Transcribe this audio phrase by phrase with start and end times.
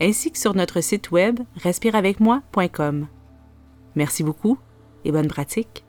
[0.00, 3.06] ainsi que sur notre site web respireavecmoi.com.
[3.94, 4.58] Merci beaucoup
[5.04, 5.84] et bonne pratique.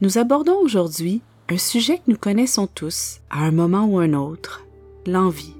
[0.00, 4.64] Nous abordons aujourd'hui un sujet que nous connaissons tous à un moment ou un autre,
[5.06, 5.54] l'envie.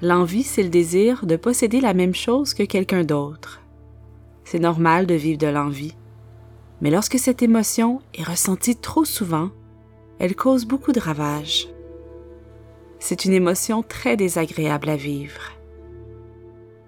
[0.00, 3.60] L'envie, c'est le désir de posséder la même chose que quelqu'un d'autre.
[4.44, 5.94] C'est normal de vivre de l'envie.
[6.80, 9.50] Mais lorsque cette émotion est ressentie trop souvent,
[10.18, 11.68] elle cause beaucoup de ravages.
[13.04, 15.50] C'est une émotion très désagréable à vivre.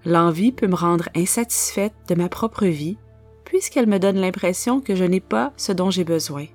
[0.05, 2.97] L'envie peut me rendre insatisfaite de ma propre vie
[3.43, 6.45] puisqu'elle me donne l'impression que je n'ai pas ce dont j'ai besoin.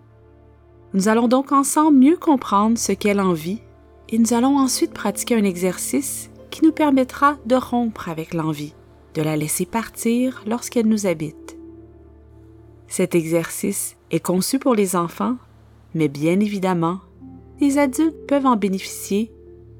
[0.94, 3.60] Nous allons donc ensemble mieux comprendre ce qu'est l'envie
[4.08, 8.72] et nous allons ensuite pratiquer un exercice qui nous permettra de rompre avec l'envie,
[9.12, 11.58] de la laisser partir lorsqu'elle nous habite.
[12.88, 15.36] Cet exercice est conçu pour les enfants,
[15.92, 17.00] mais bien évidemment,
[17.60, 19.30] les adultes peuvent en bénéficier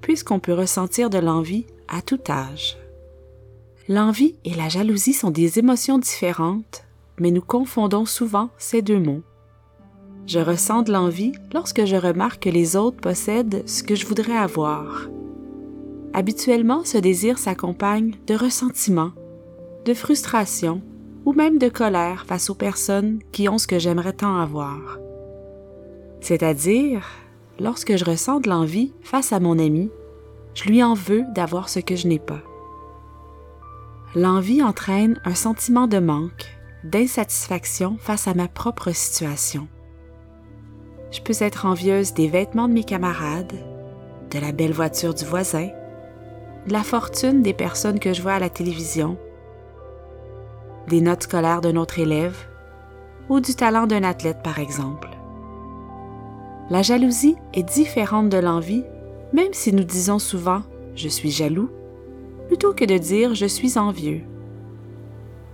[0.03, 2.77] puisqu'on peut ressentir de l'envie à tout âge.
[3.89, 6.85] L'envie et la jalousie sont des émotions différentes,
[7.19, 9.23] mais nous confondons souvent ces deux mots.
[10.27, 14.37] Je ressens de l'envie lorsque je remarque que les autres possèdent ce que je voudrais
[14.37, 15.09] avoir.
[16.13, 19.11] Habituellement, ce désir s'accompagne de ressentiment,
[19.85, 20.83] de frustration
[21.25, 24.99] ou même de colère face aux personnes qui ont ce que j'aimerais tant avoir.
[26.21, 27.07] C'est-à-dire,
[27.61, 29.91] lorsque je ressens de l'envie face à mon ami,
[30.55, 32.41] je lui en veux d'avoir ce que je n'ai pas.
[34.17, 39.69] L'envie entraîne un sentiment de manque, d'insatisfaction face à ma propre situation.
[41.13, 43.55] Je peux être envieuse des vêtements de mes camarades,
[44.31, 45.69] de la belle voiture du voisin,
[46.67, 49.19] de la fortune des personnes que je vois à la télévision,
[50.89, 52.37] des notes scolaires d'un autre élève
[53.29, 55.10] ou du talent d'un athlète par exemple.
[56.71, 58.85] La jalousie est différente de l'envie,
[59.33, 60.63] même si nous disons souvent
[60.95, 61.69] je suis jaloux,
[62.47, 64.21] plutôt que de dire je suis envieux.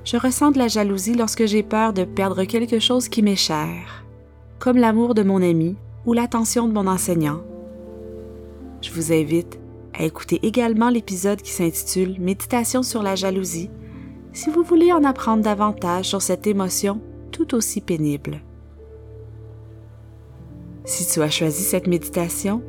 [0.05, 4.05] Je ressens de la jalousie lorsque j'ai peur de perdre quelque chose qui m'est cher
[4.59, 5.77] comme l'amour de mon ami
[6.07, 7.41] ou l'attention de mon enseignant.
[8.83, 9.59] Je vous invite
[9.99, 13.71] à écouter également l'épisode qui s'intitule Méditation sur la jalousie
[14.33, 17.01] si vous voulez en apprendre davantage sur cette émotion
[17.33, 18.43] tout aussi pénible.
[20.87, 22.63] Si tu as choisi cette méditation,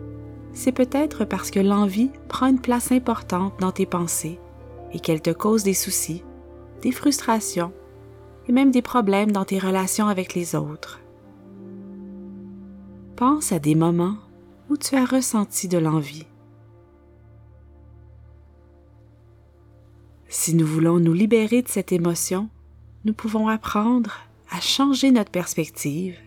[0.51, 4.39] c'est peut-être parce que l'envie prend une place importante dans tes pensées
[4.91, 6.23] et qu'elle te cause des soucis,
[6.81, 7.71] des frustrations
[8.47, 10.99] et même des problèmes dans tes relations avec les autres.
[13.15, 14.17] Pense à des moments
[14.71, 16.25] où tu as ressenti de l'envie.
[20.27, 22.49] Si nous voulons nous libérer de cette émotion,
[23.05, 24.17] nous pouvons apprendre
[24.49, 26.17] à changer notre perspective,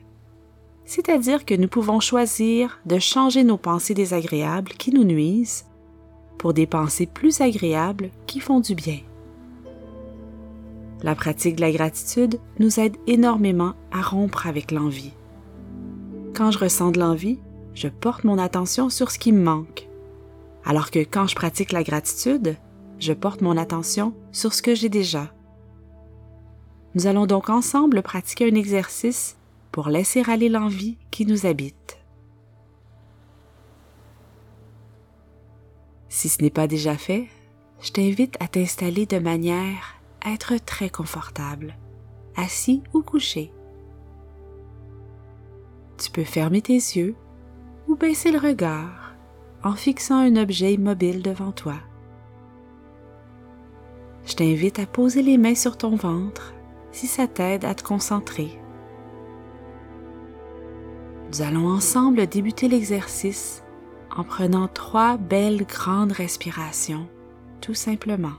[0.91, 5.67] c'est-à-dire que nous pouvons choisir de changer nos pensées désagréables qui nous nuisent
[6.37, 8.99] pour des pensées plus agréables qui font du bien.
[11.05, 15.13] La pratique de la gratitude nous aide énormément à rompre avec l'envie.
[16.35, 17.39] Quand je ressens de l'envie,
[17.73, 19.89] je porte mon attention sur ce qui me manque.
[20.65, 22.57] Alors que quand je pratique la gratitude,
[22.99, 25.33] je porte mon attention sur ce que j'ai déjà.
[26.97, 29.37] Nous allons donc ensemble pratiquer un exercice
[29.73, 31.99] pour laisser aller l'envie qui nous habite.
[36.09, 37.29] Si ce n'est pas déjà fait,
[37.81, 41.77] je t'invite à t'installer de manière à être très confortable,
[42.37, 43.53] assis ou couché.
[45.99, 47.15] Tu peux fermer tes yeux
[47.89, 49.15] ou baisser le regard
[49.63, 51.77] en fixant un objet immobile devant toi.
[54.27, 56.55] Je t'invite à poser les mains sur ton ventre
[56.93, 58.60] si ça t'aide à te concentrer.
[61.31, 63.63] Nous allons ensemble débuter l'exercice
[64.11, 67.07] en prenant trois belles grandes respirations,
[67.61, 68.33] tout simplement.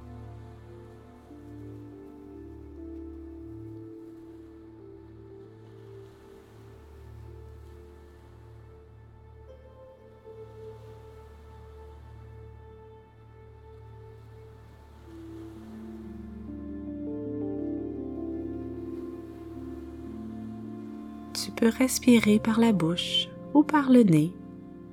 [21.44, 24.32] Tu peux respirer par la bouche ou par le nez,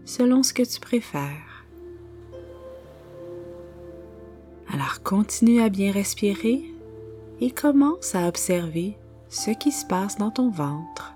[0.05, 1.67] selon ce que tu préfères.
[4.73, 6.65] Alors continue à bien respirer
[7.41, 8.97] et commence à observer
[9.29, 11.15] ce qui se passe dans ton ventre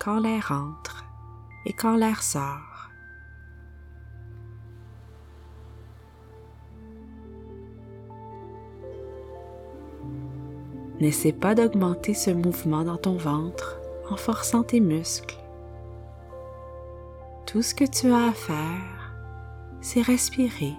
[0.00, 1.04] quand l'air entre
[1.66, 2.90] et quand l'air sort.
[11.00, 13.81] N'essaie pas d'augmenter ce mouvement dans ton ventre
[14.12, 15.38] en forçant tes muscles.
[17.46, 19.14] Tout ce que tu as à faire,
[19.80, 20.74] c'est respirer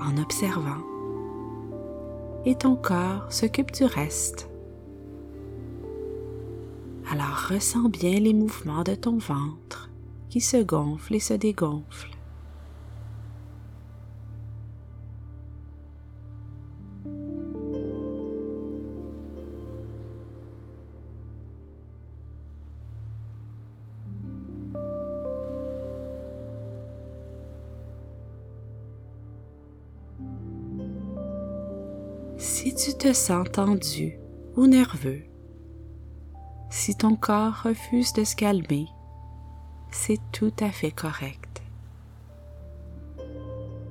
[0.00, 0.82] en observant.
[2.44, 4.48] Et ton corps s'occupe du reste.
[7.10, 9.90] Alors ressens bien les mouvements de ton ventre
[10.28, 12.17] qui se gonflent et se dégonflent.
[32.68, 34.18] Si tu te sens tendu
[34.54, 35.22] ou nerveux,
[36.68, 38.84] si ton corps refuse de se calmer,
[39.90, 41.62] c'est tout à fait correct.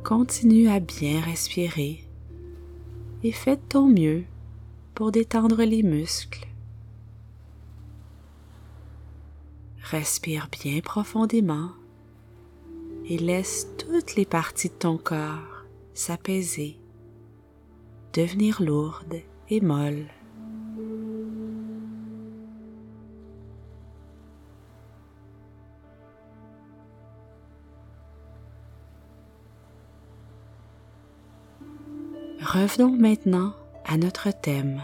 [0.04, 2.08] Continue à bien respirer
[3.24, 4.26] et fais ton mieux
[4.94, 6.48] pour détendre les muscles.
[9.82, 11.72] Respire bien profondément
[13.06, 15.66] et laisse toutes les parties de ton corps
[15.96, 16.78] s'apaiser,
[18.18, 19.22] devenir lourdes
[19.52, 20.08] et molles.
[32.42, 33.54] Revenons maintenant
[33.86, 34.82] à notre thème,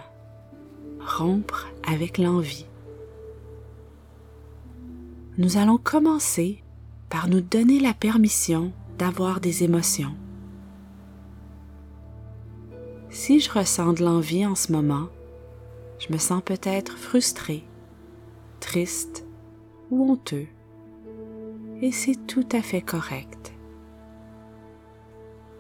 [0.99, 2.67] rompre avec l'envie.
[5.39, 6.61] Nous allons commencer
[7.09, 10.15] par nous donner la permission d'avoir des émotions.
[13.25, 15.07] Si je ressens de l'envie en ce moment,
[15.97, 17.63] je me sens peut-être frustré,
[18.59, 19.25] triste
[19.91, 20.47] ou honteux,
[21.81, 23.53] et c'est tout à fait correct.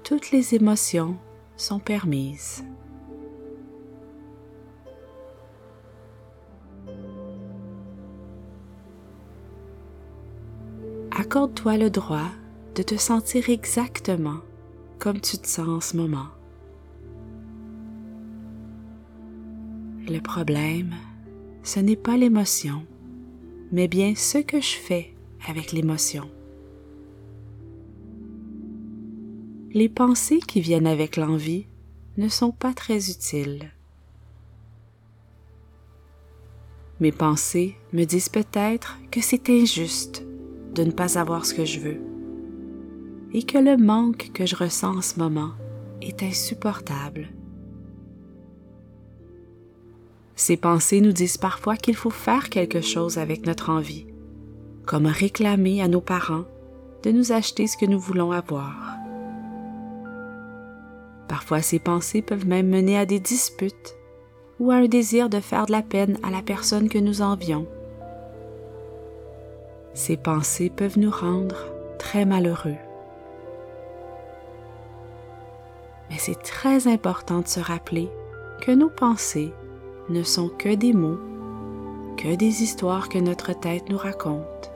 [0.03, 1.15] Toutes les émotions
[1.55, 2.65] sont permises.
[11.17, 12.29] Accorde-toi le droit
[12.75, 14.39] de te sentir exactement
[14.99, 16.27] comme tu te sens en ce moment.
[20.13, 20.93] Le problème,
[21.63, 22.85] ce n'est pas l'émotion,
[23.73, 25.13] mais bien ce que je fais
[25.49, 26.29] avec l'émotion.
[29.73, 31.65] les pensées qui viennent avec l'envie
[32.17, 33.71] ne sont pas très utiles.
[36.99, 40.23] Mes pensées me disent peut-être que c'est injuste
[40.75, 42.01] de ne pas avoir ce que je veux
[43.33, 45.53] et que le manque que je ressens en ce moment
[46.01, 47.29] est insupportable.
[50.35, 54.07] Ces pensées nous disent parfois qu'il faut faire quelque chose avec notre envie,
[54.85, 56.45] comme réclamer à nos parents
[57.03, 58.97] de nous acheter ce que nous voulons avoir.
[61.27, 63.95] Parfois ces pensées peuvent même mener à des disputes
[64.59, 67.67] ou à un désir de faire de la peine à la personne que nous envions.
[69.93, 71.67] Ces pensées peuvent nous rendre
[71.99, 72.77] très malheureux.
[76.09, 78.09] Mais c'est très important de se rappeler
[78.61, 79.53] que nos pensées
[80.09, 81.19] ne sont que des mots,
[82.17, 84.71] que des histoires que notre tête nous raconte.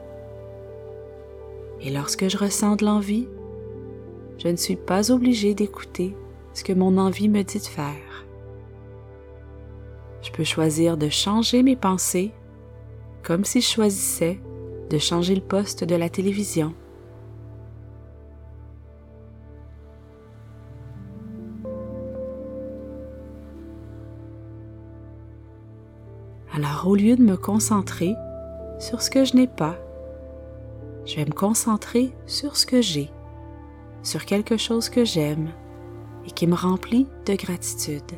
[1.80, 3.28] Et lorsque je ressens de l'envie,
[4.38, 6.14] je ne suis pas obligée d'écouter
[6.54, 8.26] ce que mon envie me dit de faire.
[10.22, 12.32] Je peux choisir de changer mes pensées
[13.22, 14.40] comme si je choisissais
[14.90, 16.74] de changer le poste de la télévision.
[26.88, 28.16] Au lieu de me concentrer
[28.78, 29.76] sur ce que je n'ai pas,
[31.04, 33.10] je vais me concentrer sur ce que j'ai,
[34.02, 35.50] sur quelque chose que j'aime,
[36.24, 38.10] et qui me remplit de gratitude.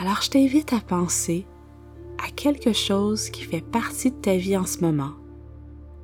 [0.00, 1.46] Alors je t'invite à penser
[2.26, 5.12] à quelque chose qui fait partie de ta vie en ce moment,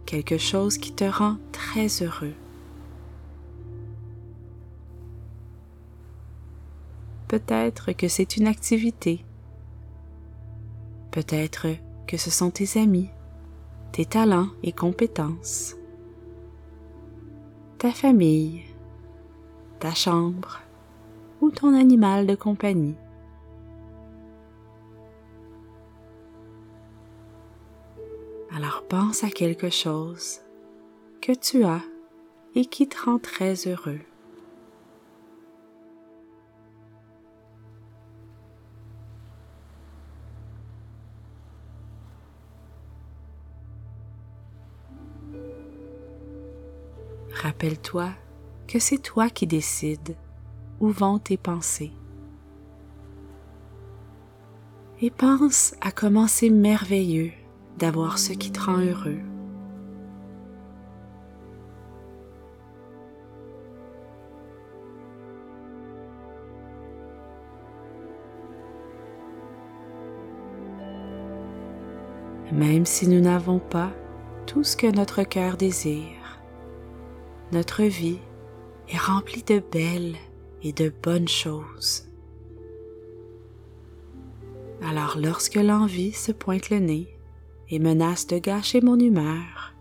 [0.07, 2.35] quelque chose qui te rend très heureux.
[7.27, 9.25] Peut-être que c'est une activité,
[11.19, 11.67] peut-être
[12.07, 13.11] que ce sont tes amis,
[13.91, 15.75] tes talents et compétences,
[17.77, 18.63] ta famille,
[19.81, 20.61] ta chambre
[21.41, 22.95] ou ton animal de compagnie.
[28.55, 30.39] Alors pense à quelque chose
[31.21, 31.83] que tu as
[32.55, 33.99] et qui te rend très heureux.
[47.43, 48.11] Rappelle-toi
[48.67, 50.17] que c'est toi qui décides
[50.81, 51.93] où vont tes pensées.
[55.01, 57.31] Et pense à comment c'est merveilleux
[57.79, 59.21] d'avoir ce qui te rend heureux.
[72.51, 73.93] Même si nous n'avons pas
[74.47, 76.18] tout ce que notre cœur désire,
[77.53, 78.19] notre vie
[78.91, 80.17] est remplie de belles
[80.63, 82.05] et de bonnes choses.
[84.83, 87.09] Alors lorsque l'envie se pointe le nez
[87.71, 89.75] et menace de gâcher mon humeur,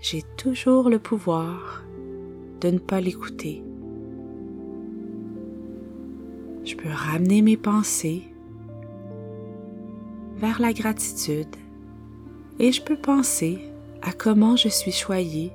[0.00, 1.84] j'ai toujours le pouvoir
[2.60, 3.62] de ne pas l'écouter.
[6.64, 8.22] Je peux ramener mes pensées
[10.36, 11.54] vers la gratitude
[12.58, 13.58] et je peux penser
[14.00, 15.52] à comment je suis choyée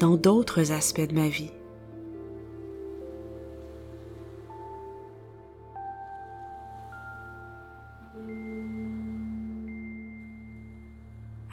[0.00, 1.52] dans d'autres aspects de ma vie.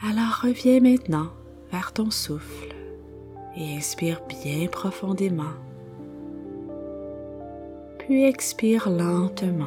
[0.02, 1.28] Alors reviens maintenant
[1.70, 2.74] vers ton souffle
[3.54, 5.54] et inspire bien profondément.
[7.98, 9.66] Puis expire lentement.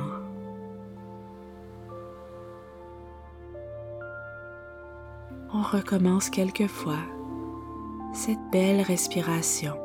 [5.54, 7.04] On recommence quelquefois
[8.14, 9.76] cette belle respiration.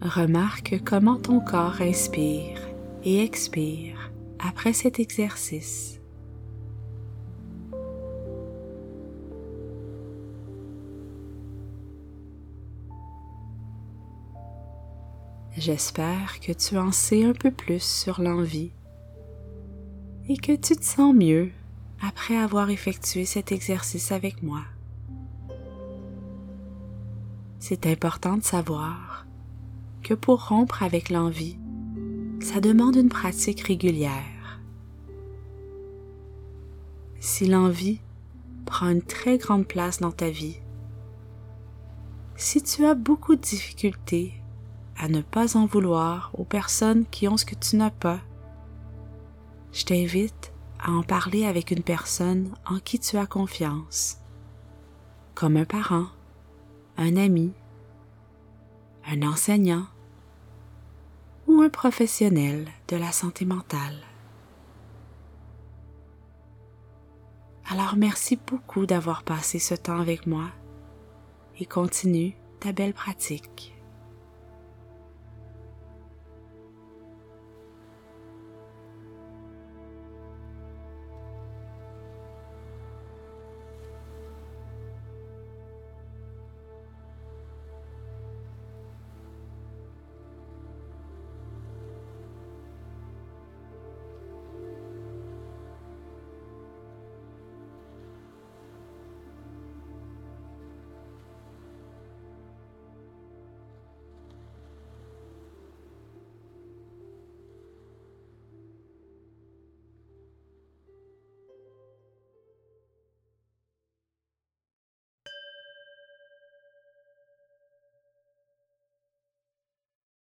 [0.00, 2.60] Remarque comment ton corps inspire
[3.04, 5.98] et expire après cet exercice.
[15.56, 18.72] J'espère que tu en sais un peu plus sur l'envie
[20.28, 21.52] et que tu te sens mieux
[22.02, 24.62] après avoir effectué cet exercice avec moi.
[27.60, 29.26] C'est important de savoir
[30.02, 31.56] que pour rompre avec l'envie,
[32.40, 34.60] ça demande une pratique régulière.
[37.20, 38.00] Si l'envie
[38.66, 40.58] prend une très grande place dans ta vie,
[42.34, 44.34] si tu as beaucoup de difficultés
[45.04, 48.20] à ne pas en vouloir aux personnes qui ont ce que tu n'as pas,
[49.70, 54.16] je t'invite à en parler avec une personne en qui tu as confiance,
[55.34, 56.06] comme un parent,
[56.96, 57.52] un ami,
[59.06, 59.84] un enseignant
[61.48, 64.00] ou un professionnel de la santé mentale.
[67.68, 70.46] Alors merci beaucoup d'avoir passé ce temps avec moi
[71.58, 73.73] et continue ta belle pratique.